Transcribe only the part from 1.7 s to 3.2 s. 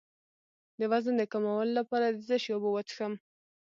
لپاره د څه شي اوبه وڅښم؟